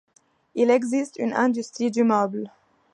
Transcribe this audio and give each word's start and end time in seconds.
Il 0.55 0.71
existe 0.71 1.17
une 1.19 1.31
industrie 1.33 1.91
du 1.91 2.03
meuble. 2.03 2.49